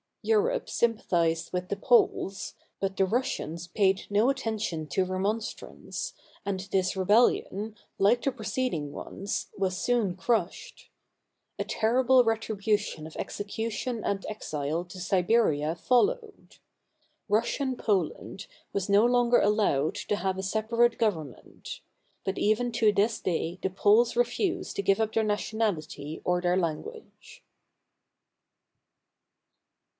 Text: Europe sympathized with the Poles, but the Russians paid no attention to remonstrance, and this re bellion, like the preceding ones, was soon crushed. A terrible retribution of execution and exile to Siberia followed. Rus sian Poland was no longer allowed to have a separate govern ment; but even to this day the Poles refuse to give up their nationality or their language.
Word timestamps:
Europe 0.23 0.67
sympathized 0.69 1.51
with 1.51 1.69
the 1.69 1.75
Poles, 1.75 2.55
but 2.79 2.97
the 2.97 3.05
Russians 3.05 3.67
paid 3.67 4.05
no 4.09 4.29
attention 4.29 4.87
to 4.87 5.03
remonstrance, 5.05 6.13
and 6.45 6.61
this 6.71 6.95
re 6.95 7.05
bellion, 7.05 7.75
like 7.99 8.21
the 8.23 8.31
preceding 8.31 8.91
ones, 8.91 9.47
was 9.57 9.77
soon 9.77 10.15
crushed. 10.15 10.89
A 11.57 11.63
terrible 11.63 12.23
retribution 12.23 13.05
of 13.07 13.15
execution 13.17 14.03
and 14.03 14.25
exile 14.27 14.85
to 14.85 14.99
Siberia 14.99 15.75
followed. 15.75 16.57
Rus 17.29 17.47
sian 17.47 17.75
Poland 17.75 18.45
was 18.73 18.89
no 18.89 19.05
longer 19.05 19.39
allowed 19.39 19.95
to 19.95 20.17
have 20.17 20.37
a 20.37 20.43
separate 20.43 20.99
govern 20.99 21.31
ment; 21.31 21.79
but 22.25 22.37
even 22.39 22.71
to 22.73 22.91
this 22.91 23.19
day 23.19 23.59
the 23.61 23.69
Poles 23.69 24.15
refuse 24.15 24.73
to 24.73 24.83
give 24.83 24.99
up 24.99 25.13
their 25.13 25.23
nationality 25.23 26.21
or 26.23 26.41
their 26.41 26.57
language. 26.57 27.43